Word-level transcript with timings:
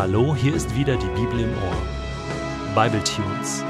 Hallo, 0.00 0.34
hier 0.34 0.54
ist 0.54 0.74
wieder 0.74 0.96
die 0.96 1.08
Bibel 1.08 1.40
im 1.40 1.50
Ohr. 1.50 2.74
Bible 2.74 3.04
Tunes, 3.04 3.62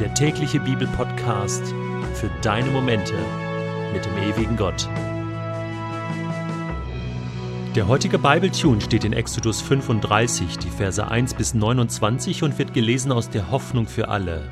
der 0.00 0.12
tägliche 0.12 0.58
Bibelpodcast 0.58 1.72
für 2.14 2.28
deine 2.42 2.68
Momente 2.68 3.14
mit 3.92 4.04
dem 4.04 4.16
ewigen 4.16 4.56
Gott. 4.56 4.88
Der 7.76 7.86
heutige 7.86 8.18
Bible 8.18 8.50
Tune 8.50 8.80
steht 8.80 9.04
in 9.04 9.12
Exodus 9.12 9.60
35, 9.60 10.58
die 10.58 10.68
Verse 10.68 11.06
1 11.06 11.34
bis 11.34 11.54
29 11.54 12.42
und 12.42 12.58
wird 12.58 12.74
gelesen 12.74 13.12
aus 13.12 13.30
der 13.30 13.52
Hoffnung 13.52 13.86
für 13.86 14.08
alle. 14.08 14.50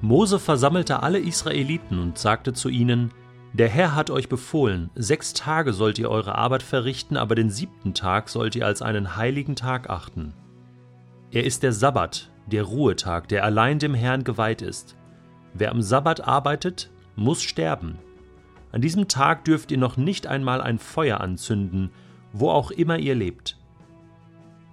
Mose 0.00 0.38
versammelte 0.38 1.02
alle 1.02 1.18
Israeliten 1.18 1.98
und 1.98 2.16
sagte 2.16 2.54
zu 2.54 2.70
ihnen: 2.70 3.12
der 3.54 3.68
Herr 3.68 3.94
hat 3.94 4.10
euch 4.10 4.28
befohlen, 4.28 4.90
sechs 4.96 5.32
Tage 5.32 5.72
sollt 5.72 6.00
ihr 6.00 6.10
eure 6.10 6.34
Arbeit 6.34 6.64
verrichten, 6.64 7.16
aber 7.16 7.36
den 7.36 7.50
siebten 7.50 7.94
Tag 7.94 8.28
sollt 8.28 8.56
ihr 8.56 8.66
als 8.66 8.82
einen 8.82 9.14
heiligen 9.14 9.54
Tag 9.54 9.88
achten. 9.88 10.34
Er 11.30 11.44
ist 11.44 11.62
der 11.62 11.72
Sabbat, 11.72 12.32
der 12.46 12.64
Ruhetag, 12.64 13.28
der 13.28 13.44
allein 13.44 13.78
dem 13.78 13.94
Herrn 13.94 14.24
geweiht 14.24 14.60
ist. 14.60 14.96
Wer 15.52 15.70
am 15.70 15.82
Sabbat 15.82 16.26
arbeitet, 16.26 16.90
muss 17.14 17.44
sterben. 17.44 17.98
An 18.72 18.80
diesem 18.80 19.06
Tag 19.06 19.44
dürft 19.44 19.70
ihr 19.70 19.78
noch 19.78 19.96
nicht 19.96 20.26
einmal 20.26 20.60
ein 20.60 20.80
Feuer 20.80 21.20
anzünden, 21.20 21.90
wo 22.32 22.50
auch 22.50 22.72
immer 22.72 22.98
ihr 22.98 23.14
lebt. 23.14 23.56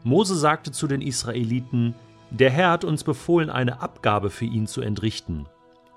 Mose 0.04 0.36
sagte 0.36 0.72
zu 0.72 0.88
den 0.88 1.02
Israeliten, 1.02 1.94
der 2.32 2.50
Herr 2.50 2.72
hat 2.72 2.84
uns 2.84 3.04
befohlen, 3.04 3.52
eine 3.52 3.80
Abgabe 3.80 4.32
für 4.32 4.46
ihn 4.46 4.66
zu 4.66 4.82
entrichten. 4.82 5.46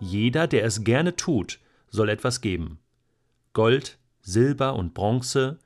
Jeder, 0.01 0.47
der 0.47 0.66
es 0.66 0.84
gerne 0.84 1.16
tut, 1.16 1.61
soll 1.89 2.11
etwas 2.11 2.42
geben. 2.42 2.78
Gold, 3.55 3.98
Silber 4.20 4.74
und 4.74 4.94
Bronze, 4.94 5.58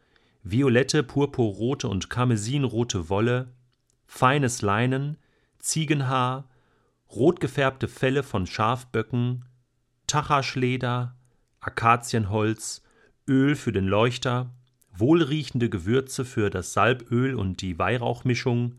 violette, 0.43 1.03
purpurrote 1.03 1.89
und 1.89 2.11
karmesinrote 2.11 3.09
Wolle, 3.09 3.49
feines 4.07 4.63
Leinen, 4.63 5.17
Ziegenhaar, 5.59 6.49
rot 7.11 7.41
gefärbte 7.41 7.89
Felle 7.89 8.23
von 8.23 8.47
Schafböcken, 8.47 9.47
Tachaschleder, 10.07 11.17
Akazienholz, 11.61 12.83
Öl 13.27 13.57
für 13.57 13.73
den 13.73 13.87
Leuchter, 13.87 14.51
wohlriechende 14.95 15.71
Gewürze 15.71 16.27
für 16.27 16.51
das 16.51 16.75
Salböl 16.75 17.35
und 17.35 17.63
die 17.63 17.79
Weihrauchmischung, 17.79 18.75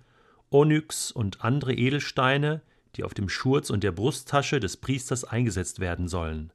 Onyx 0.51 1.11
und 1.11 1.43
andere 1.43 1.73
Edelsteine, 1.73 2.61
die 2.95 3.03
auf 3.03 3.15
dem 3.15 3.29
Schurz 3.29 3.71
und 3.71 3.83
der 3.83 3.91
Brusttasche 3.91 4.59
des 4.59 4.77
Priesters 4.77 5.23
eingesetzt 5.23 5.79
werden 5.79 6.07
sollen. 6.07 6.51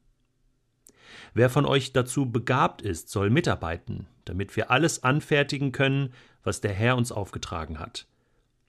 Wer 1.35 1.51
von 1.51 1.67
euch 1.67 1.93
dazu 1.93 2.31
begabt 2.31 2.83
ist, 2.83 3.11
soll 3.11 3.31
mitarbeiten, 3.31 4.07
damit 4.25 4.57
wir 4.57 4.71
alles 4.71 5.03
anfertigen 5.03 5.73
können, 5.73 6.13
was 6.43 6.61
der 6.61 6.73
Herr 6.73 6.97
uns 6.97 7.13
aufgetragen 7.13 7.79
hat. 7.79 8.07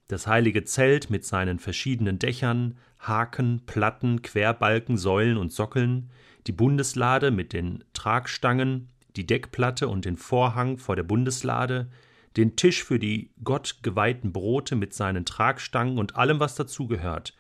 Das 0.08 0.28
heilige 0.28 0.64
Zelt 0.64 1.10
mit 1.10 1.26
seinen 1.26 1.60
verschiedenen 1.60 2.20
Dächern, 2.20 2.78
Haken, 3.00 3.62
Platten, 3.66 4.22
Querbalken, 4.22 4.98
Säulen 4.98 5.38
und 5.38 5.52
Sockeln, 5.52 6.12
die 6.48 6.52
Bundeslade 6.52 7.32
mit 7.32 7.54
den 7.54 7.84
Tragstangen, 7.94 8.90
die 9.16 9.26
Deckplatte 9.26 9.88
und 9.88 10.06
den 10.06 10.18
Vorhang 10.18 10.78
vor 10.78 10.96
der 10.96 11.04
Bundeslade, 11.04 11.90
den 12.38 12.56
Tisch 12.56 12.84
für 12.84 13.00
die 13.00 13.32
Gott 13.44 13.80
geweihten 13.82 14.32
Brote 14.32 14.76
mit 14.76 14.94
seinen 14.94 15.26
Tragstangen 15.26 15.98
und 15.98 16.16
allem, 16.16 16.40
was 16.40 16.56
dazugehört, 16.56 17.34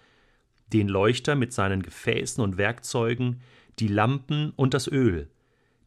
den 0.73 0.88
Leuchter 0.88 1.36
mit 1.36 1.53
seinen 1.53 1.83
Gefäßen 1.83 2.44
und 2.44 2.58
Werkzeugen, 2.58 3.42
die 3.79 3.87
Lampen 3.87 4.51
und 4.55 4.73
das 4.73 4.87
Öl, 4.87 5.29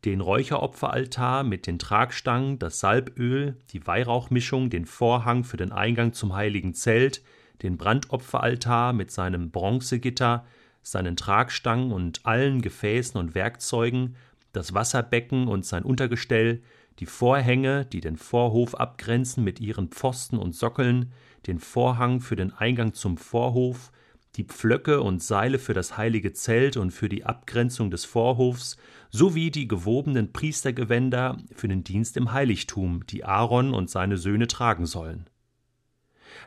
den 0.04 0.20
Räucheropferaltar 0.20 1.42
mit 1.42 1.66
den 1.66 1.78
Tragstangen, 1.78 2.58
das 2.58 2.80
Salböl, 2.80 3.56
die 3.72 3.86
Weihrauchmischung, 3.86 4.70
den 4.70 4.86
Vorhang 4.86 5.44
für 5.44 5.56
den 5.56 5.72
Eingang 5.72 6.12
zum 6.12 6.34
heiligen 6.34 6.74
Zelt, 6.74 7.22
den 7.62 7.76
Brandopferaltar 7.76 8.92
mit 8.92 9.10
seinem 9.10 9.50
Bronzegitter, 9.50 10.44
seinen 10.82 11.16
Tragstangen 11.16 11.92
und 11.92 12.24
allen 12.24 12.62
Gefäßen 12.62 13.18
und 13.18 13.34
Werkzeugen, 13.34 14.14
das 14.52 14.74
Wasserbecken 14.74 15.48
und 15.48 15.66
sein 15.66 15.82
Untergestell, 15.82 16.62
die 17.00 17.06
Vorhänge, 17.06 17.84
die 17.84 18.00
den 18.00 18.16
Vorhof 18.16 18.74
abgrenzen 18.74 19.44
mit 19.44 19.60
ihren 19.60 19.88
Pfosten 19.88 20.38
und 20.38 20.54
Sockeln, 20.54 21.12
den 21.46 21.58
Vorhang 21.58 22.20
für 22.20 22.36
den 22.36 22.52
Eingang 22.52 22.94
zum 22.94 23.18
Vorhof, 23.18 23.92
die 24.36 24.44
Pflöcke 24.44 25.00
und 25.02 25.22
Seile 25.22 25.58
für 25.58 25.74
das 25.74 25.96
heilige 25.96 26.32
Zelt 26.32 26.76
und 26.76 26.90
für 26.90 27.08
die 27.08 27.24
Abgrenzung 27.24 27.90
des 27.90 28.04
Vorhofs, 28.04 28.76
sowie 29.10 29.50
die 29.50 29.68
gewobenen 29.68 30.32
Priestergewänder 30.32 31.38
für 31.54 31.68
den 31.68 31.82
Dienst 31.82 32.16
im 32.16 32.32
Heiligtum, 32.32 33.06
die 33.06 33.24
Aaron 33.24 33.74
und 33.74 33.90
seine 33.90 34.18
Söhne 34.18 34.46
tragen 34.46 34.86
sollen. 34.86 35.28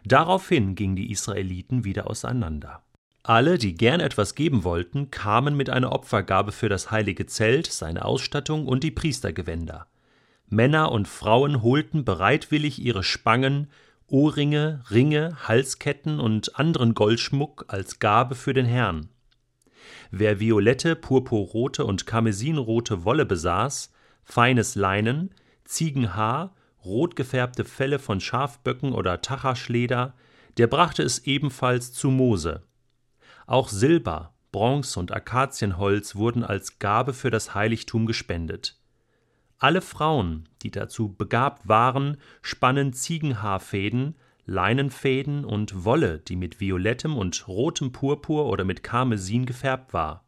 Daraufhin 0.05 0.75
gingen 0.75 0.95
die 0.95 1.11
Israeliten 1.11 1.83
wieder 1.83 2.09
auseinander. 2.09 2.83
Alle, 3.23 3.57
die 3.57 3.75
gern 3.75 3.99
etwas 3.99 4.33
geben 4.33 4.63
wollten, 4.63 5.11
kamen 5.11 5.55
mit 5.55 5.69
einer 5.69 5.91
Opfergabe 5.91 6.51
für 6.51 6.69
das 6.69 6.89
heilige 6.89 7.27
Zelt, 7.27 7.67
seine 7.67 8.05
Ausstattung 8.05 8.67
und 8.67 8.83
die 8.83 8.91
Priestergewänder. 8.91 9.87
Männer 10.47 10.91
und 10.91 11.07
Frauen 11.07 11.61
holten 11.61 12.03
bereitwillig 12.03 12.79
ihre 12.79 13.03
Spangen, 13.03 13.67
Ohrringe, 14.11 14.83
Ringe, 14.91 15.37
Halsketten 15.47 16.19
und 16.19 16.59
anderen 16.59 16.93
Goldschmuck 16.93 17.63
als 17.69 17.99
Gabe 17.99 18.35
für 18.35 18.53
den 18.53 18.65
Herrn. 18.65 19.07
Wer 20.11 20.41
violette, 20.41 20.97
purpurrote 20.97 21.85
und 21.85 22.05
karmesinrote 22.05 23.05
Wolle 23.05 23.25
besaß, 23.25 23.89
feines 24.25 24.75
Leinen, 24.75 25.33
Ziegenhaar, 25.63 26.53
rot 26.83 27.15
gefärbte 27.15 27.63
Felle 27.63 27.99
von 27.99 28.19
Schafböcken 28.19 28.91
oder 28.91 29.21
Tachaschleder, 29.21 30.13
der 30.57 30.67
brachte 30.67 31.03
es 31.03 31.19
ebenfalls 31.19 31.93
zu 31.93 32.09
Mose. 32.09 32.63
Auch 33.47 33.69
Silber, 33.69 34.33
Bronze 34.51 34.99
und 34.99 35.13
Akazienholz 35.13 36.17
wurden 36.17 36.43
als 36.43 36.79
Gabe 36.79 37.13
für 37.13 37.31
das 37.31 37.55
Heiligtum 37.55 38.07
gespendet. 38.07 38.80
Alle 39.61 39.81
Frauen, 39.81 40.49
die 40.63 40.71
dazu 40.71 41.13
begabt 41.13 41.67
waren, 41.67 42.17
spannen 42.41 42.93
Ziegenhaarfäden, 42.93 44.15
Leinenfäden 44.47 45.45
und 45.45 45.85
Wolle, 45.85 46.17
die 46.17 46.35
mit 46.35 46.59
violettem 46.59 47.15
und 47.15 47.47
rotem 47.47 47.91
Purpur 47.91 48.47
oder 48.47 48.63
mit 48.63 48.81
Karmesin 48.81 49.45
gefärbt 49.45 49.93
war. 49.93 50.25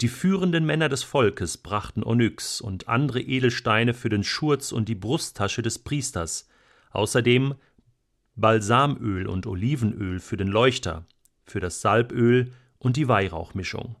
Die 0.00 0.08
führenden 0.08 0.64
Männer 0.64 0.88
des 0.88 1.02
Volkes 1.02 1.58
brachten 1.58 2.02
Onyx 2.02 2.62
und 2.62 2.88
andere 2.88 3.20
Edelsteine 3.20 3.92
für 3.92 4.08
den 4.08 4.24
Schurz 4.24 4.72
und 4.72 4.88
die 4.88 4.94
Brusttasche 4.94 5.60
des 5.60 5.78
Priesters, 5.78 6.48
außerdem 6.92 7.56
Balsamöl 8.36 9.26
und 9.26 9.46
Olivenöl 9.46 10.18
für 10.18 10.38
den 10.38 10.48
Leuchter, 10.48 11.04
für 11.44 11.60
das 11.60 11.82
Salböl 11.82 12.52
und 12.78 12.96
die 12.96 13.06
Weihrauchmischung. 13.06 13.96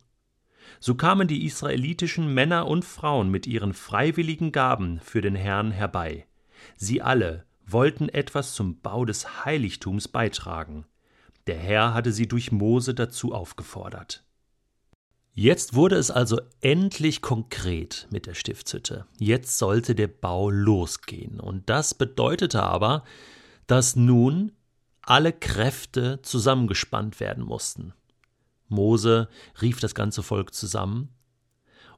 So 0.78 0.94
kamen 0.94 1.26
die 1.26 1.44
israelitischen 1.44 2.32
Männer 2.32 2.66
und 2.66 2.84
Frauen 2.84 3.30
mit 3.30 3.46
ihren 3.46 3.74
freiwilligen 3.74 4.52
Gaben 4.52 5.00
für 5.00 5.20
den 5.20 5.34
Herrn 5.34 5.70
herbei. 5.70 6.26
Sie 6.76 7.02
alle 7.02 7.46
wollten 7.66 8.08
etwas 8.08 8.54
zum 8.54 8.80
Bau 8.80 9.04
des 9.04 9.44
Heiligtums 9.44 10.08
beitragen. 10.08 10.86
Der 11.46 11.58
Herr 11.58 11.94
hatte 11.94 12.12
sie 12.12 12.28
durch 12.28 12.52
Mose 12.52 12.94
dazu 12.94 13.32
aufgefordert. 13.32 14.24
Jetzt 15.32 15.74
wurde 15.74 15.96
es 15.96 16.10
also 16.10 16.40
endlich 16.60 17.22
konkret 17.22 18.08
mit 18.10 18.26
der 18.26 18.34
Stiftshütte. 18.34 19.06
Jetzt 19.18 19.58
sollte 19.58 19.94
der 19.94 20.08
Bau 20.08 20.50
losgehen. 20.50 21.40
Und 21.40 21.70
das 21.70 21.94
bedeutete 21.94 22.62
aber, 22.62 23.04
dass 23.66 23.96
nun 23.96 24.52
alle 25.02 25.32
Kräfte 25.32 26.20
zusammengespannt 26.22 27.20
werden 27.20 27.44
mussten. 27.44 27.94
Mose 28.70 29.28
rief 29.60 29.80
das 29.80 29.94
ganze 29.94 30.22
Volk 30.22 30.54
zusammen 30.54 31.10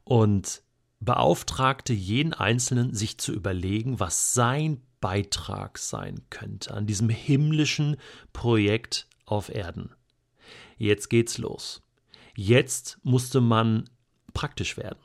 und 0.04 0.62
beauftragte 1.00 1.92
jeden 1.92 2.32
Einzelnen, 2.32 2.94
sich 2.94 3.18
zu 3.18 3.32
überlegen, 3.32 4.00
was 4.00 4.34
sein 4.34 4.82
Beitrag 5.00 5.78
sein 5.78 6.22
könnte 6.30 6.72
an 6.72 6.86
diesem 6.86 7.08
himmlischen 7.08 7.96
Projekt 8.32 9.08
auf 9.24 9.48
Erden. 9.48 9.90
Jetzt 10.76 11.10
geht's 11.10 11.38
los. 11.38 11.82
Jetzt 12.34 12.98
musste 13.02 13.40
man 13.40 13.90
praktisch 14.32 14.76
werden. 14.76 15.00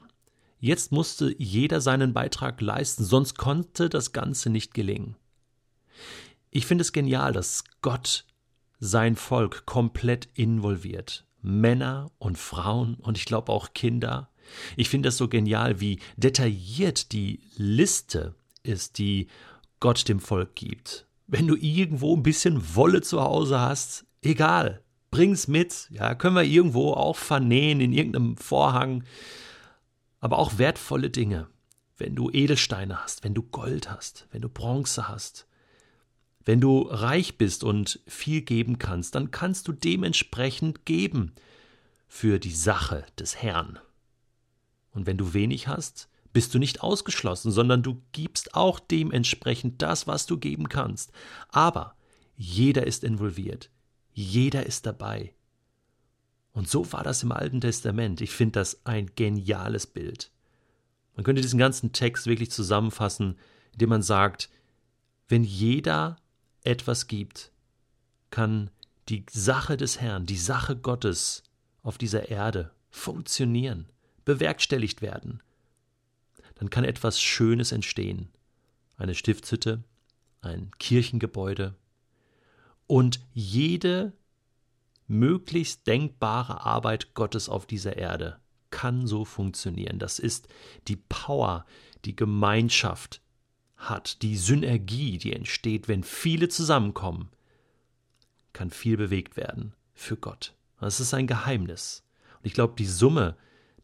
Jetzt 0.59 0.91
musste 0.91 1.35
jeder 1.37 1.81
seinen 1.81 2.13
Beitrag 2.13 2.61
leisten, 2.61 3.03
sonst 3.03 3.37
konnte 3.37 3.89
das 3.89 4.11
Ganze 4.11 4.49
nicht 4.49 4.73
gelingen. 4.73 5.15
Ich 6.49 6.65
finde 6.65 6.83
es 6.83 6.93
genial, 6.93 7.33
dass 7.33 7.63
Gott 7.81 8.25
sein 8.79 9.15
Volk 9.15 9.65
komplett 9.65 10.29
involviert. 10.33 11.26
Männer 11.47 12.11
und 12.19 12.37
Frauen 12.37 12.95
und 12.95 13.17
ich 13.17 13.25
glaube 13.25 13.51
auch 13.51 13.73
Kinder. 13.73 14.29
Ich 14.75 14.89
finde 14.89 15.07
das 15.07 15.17
so 15.17 15.27
genial, 15.27 15.79
wie 15.79 15.99
detailliert 16.15 17.11
die 17.11 17.41
Liste 17.55 18.35
ist, 18.63 18.97
die 18.97 19.27
Gott 19.79 20.07
dem 20.07 20.19
Volk 20.19 20.55
gibt. 20.55 21.07
Wenn 21.27 21.47
du 21.47 21.55
irgendwo 21.55 22.15
ein 22.15 22.23
bisschen 22.23 22.75
Wolle 22.75 23.01
zu 23.01 23.21
Hause 23.21 23.59
hast, 23.59 24.05
egal, 24.21 24.81
bring's 25.11 25.47
mit. 25.47 25.87
Ja, 25.91 26.15
können 26.15 26.35
wir 26.35 26.43
irgendwo 26.43 26.93
auch 26.93 27.17
vernähen 27.17 27.81
in 27.81 27.93
irgendeinem 27.93 28.37
Vorhang. 28.37 29.03
Aber 30.19 30.39
auch 30.39 30.57
wertvolle 30.57 31.09
Dinge. 31.09 31.47
Wenn 31.97 32.15
du 32.15 32.29
Edelsteine 32.29 33.03
hast, 33.03 33.23
wenn 33.23 33.33
du 33.33 33.41
Gold 33.41 33.89
hast, 33.89 34.27
wenn 34.31 34.41
du 34.41 34.49
Bronze 34.49 35.07
hast, 35.07 35.46
Wenn 36.47 36.61
du 36.61 36.83
reich 36.83 37.37
bist 37.37 37.65
und 37.65 37.99
viel 38.07 38.39
geben 38.39 38.79
kannst, 38.79 39.15
dann 39.15 39.31
kannst 39.31 39.67
du 39.67 39.73
dementsprechend 39.73 40.85
geben 40.85 41.33
für 42.07 42.39
die 42.39 42.53
Sache 42.53 43.05
des 43.19 43.35
Herrn. 43.35 43.79
Und 44.91 45.05
wenn 45.07 45.17
du 45.17 45.33
wenig 45.33 45.67
hast, 45.67 46.07
bist 46.31 46.53
du 46.53 46.57
nicht 46.57 46.79
ausgeschlossen, 46.79 47.51
sondern 47.51 47.83
du 47.83 48.01
gibst 48.13 48.55
auch 48.55 48.79
dementsprechend 48.79 49.81
das, 49.81 50.07
was 50.07 50.25
du 50.25 50.37
geben 50.37 50.69
kannst. 50.69 51.11
Aber 51.49 51.97
jeder 52.37 52.87
ist 52.87 53.03
involviert, 53.03 53.69
jeder 54.13 54.65
ist 54.65 54.85
dabei. 54.85 55.33
Und 56.53 56.69
so 56.69 56.93
war 56.93 57.03
das 57.03 57.23
im 57.23 57.33
Alten 57.33 57.59
Testament. 57.59 58.21
Ich 58.21 58.31
finde 58.31 58.53
das 58.61 58.85
ein 58.85 59.11
geniales 59.15 59.85
Bild. 59.85 60.31
Man 61.13 61.25
könnte 61.25 61.41
diesen 61.41 61.59
ganzen 61.59 61.91
Text 61.91 62.25
wirklich 62.25 62.51
zusammenfassen, 62.51 63.37
indem 63.73 63.89
man 63.89 64.01
sagt, 64.01 64.49
wenn 65.27 65.43
jeder 65.43 66.15
etwas 66.67 67.07
gibt, 67.07 67.51
kann 68.29 68.69
die 69.09 69.25
Sache 69.31 69.77
des 69.77 70.01
Herrn, 70.01 70.25
die 70.25 70.37
Sache 70.37 70.75
Gottes 70.75 71.43
auf 71.81 71.97
dieser 71.97 72.29
Erde 72.29 72.71
funktionieren, 72.89 73.89
bewerkstelligt 74.25 75.01
werden. 75.01 75.41
Dann 76.55 76.69
kann 76.69 76.83
etwas 76.83 77.21
Schönes 77.21 77.71
entstehen. 77.71 78.29
Eine 78.97 79.15
Stiftshütte, 79.15 79.83
ein 80.41 80.71
Kirchengebäude. 80.79 81.75
Und 82.87 83.19
jede 83.33 84.13
möglichst 85.07 85.87
denkbare 85.87 86.65
Arbeit 86.65 87.13
Gottes 87.13 87.47
auf 87.47 87.65
dieser 87.65 87.95
Erde 87.95 88.39
kann 88.69 89.07
so 89.07 89.23
funktionieren. 89.23 89.99
Das 89.99 90.19
ist 90.19 90.47
die 90.87 90.97
Power, 90.97 91.65
die 92.05 92.15
Gemeinschaft, 92.15 93.21
hat, 93.77 94.21
die 94.21 94.37
Synergie, 94.37 95.17
die 95.17 95.33
entsteht, 95.33 95.87
wenn 95.87 96.03
viele 96.03 96.49
zusammenkommen, 96.49 97.29
kann 98.53 98.71
viel 98.71 98.97
bewegt 98.97 99.37
werden 99.37 99.73
für 99.93 100.17
Gott. 100.17 100.53
Das 100.79 100.99
ist 100.99 101.13
ein 101.13 101.27
Geheimnis. 101.27 102.03
Und 102.39 102.47
ich 102.47 102.53
glaube, 102.53 102.73
die 102.77 102.85
Summe 102.85 103.37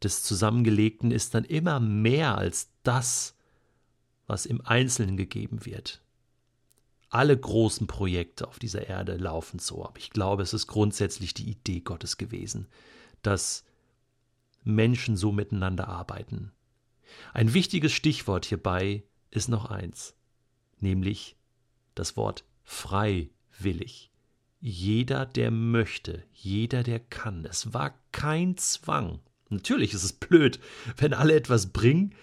des 0.03 0.23
Zusammengelegten 0.23 1.11
ist 1.11 1.33
dann 1.33 1.45
immer 1.45 1.79
mehr 1.79 2.37
als 2.37 2.69
das, 2.83 3.35
was 4.27 4.45
im 4.45 4.61
Einzelnen 4.61 5.17
gegeben 5.17 5.65
wird. 5.65 6.01
Alle 7.09 7.37
großen 7.37 7.85
Projekte 7.85 8.47
auf 8.47 8.57
dieser 8.57 8.87
Erde 8.87 9.17
laufen 9.17 9.59
so, 9.59 9.85
aber 9.85 9.99
ich 9.99 10.09
glaube, 10.09 10.41
es 10.41 10.53
ist 10.53 10.65
grundsätzlich 10.65 11.35
die 11.35 11.49
Idee 11.49 11.81
Gottes 11.81 12.17
gewesen, 12.17 12.67
dass 13.21 13.63
Menschen 14.63 15.15
so 15.15 15.31
miteinander 15.31 15.87
arbeiten. 15.87 16.51
Ein 17.33 17.53
wichtiges 17.53 17.91
Stichwort 17.91 18.45
hierbei 18.45 19.03
ist 19.35 19.49
noch 19.49 19.65
eins, 19.65 20.15
nämlich 20.79 21.35
das 21.95 22.15
Wort 22.17 22.43
freiwillig. 22.63 24.11
Jeder, 24.59 25.25
der 25.25 25.51
möchte, 25.51 26.23
jeder, 26.33 26.83
der 26.83 26.99
kann. 26.99 27.45
Es 27.45 27.73
war 27.73 27.93
kein 28.11 28.57
Zwang. 28.57 29.19
Natürlich 29.49 29.93
ist 29.93 30.03
es 30.03 30.13
blöd, 30.13 30.59
wenn 30.97 31.13
alle 31.13 31.35
etwas 31.35 31.67
bringen 31.67 32.15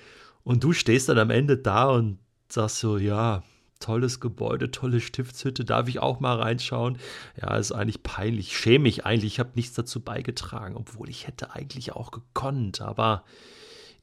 und 0.43 0.65
du 0.65 0.73
stehst 0.73 1.09
dann 1.09 1.19
am 1.19 1.31
Ende 1.31 1.59
da 1.59 1.91
und 1.91 2.19
sagst 2.49 2.79
so, 2.79 2.97
ja, 2.97 3.43
tolles 3.79 4.21
Gebäude, 4.21 4.71
tolle 4.71 5.01
Stiftshütte, 5.01 5.65
darf 5.65 5.89
ich 5.89 5.99
auch 6.01 6.21
mal 6.21 6.41
reinschauen? 6.41 6.99
Ja, 7.41 7.57
ist 7.57 7.73
eigentlich 7.73 8.03
peinlich, 8.03 8.57
schäme 8.57 8.85
mich 8.85 9.05
eigentlich, 9.05 9.35
ich 9.35 9.41
habe 9.41 9.53
nichts 9.55 9.75
dazu 9.75 10.01
beigetragen, 10.01 10.77
obwohl 10.77 11.09
ich 11.09 11.27
hätte 11.27 11.55
eigentlich 11.55 11.93
auch 11.93 12.11
gekonnt, 12.11 12.81
aber 12.81 13.25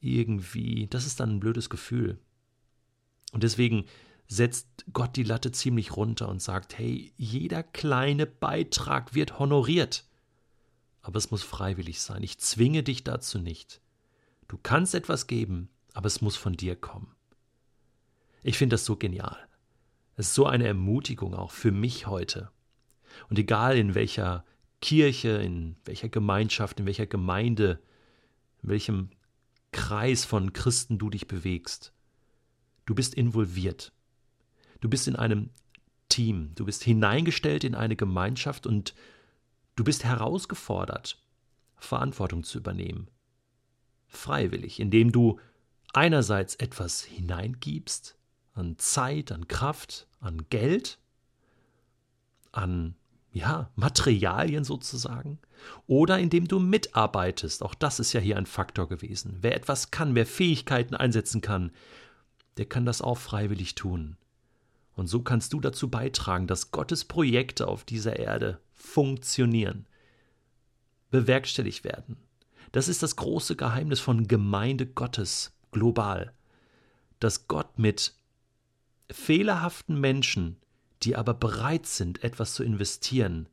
irgendwie, 0.00 0.86
das 0.88 1.06
ist 1.06 1.20
dann 1.20 1.36
ein 1.36 1.40
blödes 1.40 1.70
Gefühl. 1.70 2.18
Und 3.32 3.42
deswegen 3.42 3.84
setzt 4.26 4.84
Gott 4.92 5.16
die 5.16 5.22
Latte 5.22 5.52
ziemlich 5.52 5.96
runter 5.96 6.28
und 6.28 6.42
sagt, 6.42 6.78
hey, 6.78 7.12
jeder 7.16 7.62
kleine 7.62 8.26
Beitrag 8.26 9.14
wird 9.14 9.38
honoriert. 9.38 10.04
Aber 11.00 11.16
es 11.16 11.30
muss 11.30 11.42
freiwillig 11.42 12.00
sein. 12.00 12.22
Ich 12.22 12.38
zwinge 12.38 12.82
dich 12.82 13.04
dazu 13.04 13.38
nicht. 13.38 13.80
Du 14.48 14.58
kannst 14.58 14.94
etwas 14.94 15.26
geben, 15.26 15.70
aber 15.94 16.06
es 16.06 16.20
muss 16.20 16.36
von 16.36 16.54
dir 16.54 16.76
kommen. 16.76 17.14
Ich 18.42 18.58
finde 18.58 18.74
das 18.74 18.84
so 18.84 18.96
genial. 18.96 19.36
Es 20.16 20.28
ist 20.28 20.34
so 20.34 20.46
eine 20.46 20.66
Ermutigung 20.66 21.34
auch 21.34 21.50
für 21.50 21.72
mich 21.72 22.06
heute. 22.06 22.50
Und 23.30 23.38
egal 23.38 23.76
in 23.78 23.94
welcher 23.94 24.44
Kirche, 24.80 25.30
in 25.30 25.76
welcher 25.84 26.08
Gemeinschaft, 26.08 26.80
in 26.80 26.86
welcher 26.86 27.06
Gemeinde, 27.06 27.80
in 28.62 28.68
welchem 28.70 29.10
Kreis 29.72 30.24
von 30.24 30.52
Christen 30.52 30.98
du 30.98 31.10
dich 31.10 31.26
bewegst, 31.26 31.92
Du 32.88 32.94
bist 32.94 33.12
involviert. 33.12 33.92
Du 34.80 34.88
bist 34.88 35.08
in 35.08 35.16
einem 35.16 35.50
Team. 36.08 36.52
Du 36.54 36.64
bist 36.64 36.82
hineingestellt 36.82 37.62
in 37.62 37.74
eine 37.74 37.96
Gemeinschaft 37.96 38.66
und 38.66 38.94
du 39.76 39.84
bist 39.84 40.04
herausgefordert, 40.04 41.22
Verantwortung 41.76 42.44
zu 42.44 42.56
übernehmen. 42.56 43.10
Freiwillig, 44.06 44.80
indem 44.80 45.12
du 45.12 45.38
einerseits 45.92 46.54
etwas 46.54 47.04
hineingibst 47.04 48.16
an 48.54 48.78
Zeit, 48.78 49.32
an 49.32 49.48
Kraft, 49.48 50.06
an 50.20 50.46
Geld, 50.48 50.98
an 52.52 52.94
ja, 53.32 53.70
Materialien 53.76 54.64
sozusagen, 54.64 55.40
oder 55.86 56.18
indem 56.18 56.48
du 56.48 56.58
mitarbeitest. 56.58 57.62
Auch 57.62 57.74
das 57.74 58.00
ist 58.00 58.14
ja 58.14 58.20
hier 58.22 58.38
ein 58.38 58.46
Faktor 58.46 58.88
gewesen. 58.88 59.36
Wer 59.42 59.56
etwas 59.56 59.90
kann, 59.90 60.14
wer 60.14 60.24
Fähigkeiten 60.24 60.94
einsetzen 60.94 61.42
kann, 61.42 61.70
der 62.58 62.66
kann 62.66 62.84
das 62.84 63.00
auch 63.00 63.16
freiwillig 63.16 63.74
tun. 63.74 64.16
Und 64.94 65.06
so 65.06 65.22
kannst 65.22 65.52
du 65.52 65.60
dazu 65.60 65.88
beitragen, 65.88 66.48
dass 66.48 66.72
Gottes 66.72 67.04
Projekte 67.04 67.68
auf 67.68 67.84
dieser 67.84 68.18
Erde 68.18 68.60
funktionieren, 68.74 69.86
bewerkstelligt 71.10 71.84
werden. 71.84 72.16
Das 72.72 72.88
ist 72.88 73.02
das 73.02 73.16
große 73.16 73.56
Geheimnis 73.56 74.00
von 74.00 74.26
Gemeinde 74.26 74.86
Gottes 74.86 75.52
global, 75.70 76.32
dass 77.20 77.46
Gott 77.48 77.78
mit 77.78 78.12
fehlerhaften 79.10 80.00
Menschen, 80.00 80.56
die 81.02 81.16
aber 81.16 81.32
bereit 81.32 81.86
sind, 81.86 82.24
etwas 82.24 82.54
zu 82.54 82.64
investieren, 82.64 83.48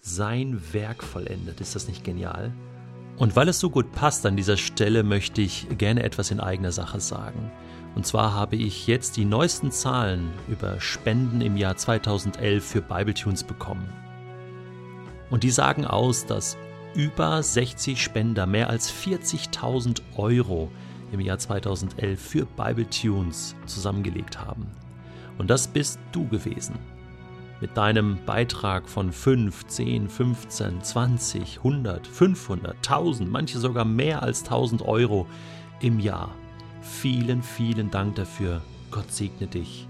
sein 0.00 0.72
Werk 0.72 1.02
vollendet. 1.02 1.60
Ist 1.60 1.74
das 1.74 1.88
nicht 1.88 2.04
genial? 2.04 2.52
Und 3.16 3.34
weil 3.34 3.48
es 3.48 3.58
so 3.58 3.70
gut 3.70 3.92
passt 3.92 4.26
an 4.26 4.36
dieser 4.36 4.56
Stelle, 4.56 5.02
möchte 5.02 5.40
ich 5.40 5.66
gerne 5.78 6.02
etwas 6.02 6.30
in 6.30 6.40
eigener 6.40 6.72
Sache 6.72 7.00
sagen. 7.00 7.50
Und 7.96 8.06
zwar 8.06 8.34
habe 8.34 8.56
ich 8.56 8.86
jetzt 8.86 9.16
die 9.16 9.24
neuesten 9.24 9.72
Zahlen 9.72 10.30
über 10.48 10.80
Spenden 10.80 11.40
im 11.40 11.56
Jahr 11.56 11.78
2011 11.78 12.62
für 12.62 12.82
Bibletunes 12.82 13.42
bekommen. 13.42 13.88
Und 15.30 15.42
die 15.42 15.50
sagen 15.50 15.86
aus, 15.86 16.26
dass 16.26 16.58
über 16.94 17.42
60 17.42 18.00
Spender 18.00 18.46
mehr 18.46 18.68
als 18.68 18.92
40.000 18.92 20.02
Euro 20.16 20.70
im 21.10 21.20
Jahr 21.20 21.38
2011 21.38 22.20
für 22.20 22.44
Bibletunes 22.44 23.56
zusammengelegt 23.64 24.38
haben. 24.38 24.66
Und 25.38 25.48
das 25.48 25.66
bist 25.66 25.98
du 26.12 26.28
gewesen. 26.28 26.78
Mit 27.62 27.78
deinem 27.78 28.18
Beitrag 28.26 28.90
von 28.90 29.10
5, 29.10 29.68
10, 29.68 30.10
15, 30.10 30.82
20, 30.82 31.58
100, 31.64 32.06
500, 32.06 32.76
1000, 32.76 33.30
manche 33.30 33.58
sogar 33.58 33.86
mehr 33.86 34.22
als 34.22 34.42
1000 34.42 34.82
Euro 34.82 35.26
im 35.80 35.98
Jahr. 35.98 36.34
Vielen, 36.86 37.42
vielen 37.42 37.90
Dank 37.90 38.14
dafür. 38.14 38.62
Gott 38.90 39.12
segne 39.12 39.46
dich. 39.46 39.88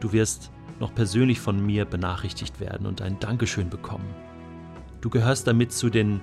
Du 0.00 0.12
wirst 0.12 0.50
noch 0.80 0.94
persönlich 0.94 1.40
von 1.40 1.64
mir 1.64 1.84
benachrichtigt 1.84 2.60
werden 2.60 2.86
und 2.86 3.02
ein 3.02 3.18
Dankeschön 3.20 3.70
bekommen. 3.70 4.14
Du 5.00 5.10
gehörst 5.10 5.46
damit 5.46 5.72
zu 5.72 5.90
den 5.90 6.20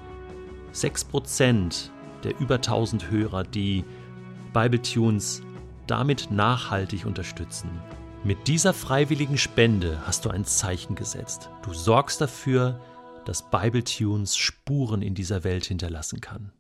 6% 0.74 1.90
der 2.24 2.40
über 2.40 2.56
1000 2.56 3.10
Hörer, 3.10 3.44
die 3.44 3.86
Bibletunes 4.54 5.42
damit 5.88 6.30
nachhaltig 6.32 7.06
unterstützen. 7.06 7.70
Mit 8.24 8.48
dieser 8.48 8.74
freiwilligen 8.74 9.38
Spende 9.38 10.02
hast 10.06 10.25
du 10.25 10.30
ein 10.30 10.46
Zeichen 10.46 10.96
gesetzt. 10.96 11.50
Du 11.64 11.74
sorgst 11.74 12.20
dafür, 12.20 12.82
dass 13.25 13.50
Bibletunes 13.50 14.36
Spuren 14.36 15.02
in 15.02 15.14
dieser 15.14 15.44
Welt 15.44 15.66
hinterlassen 15.66 16.22
kann. 16.22 16.52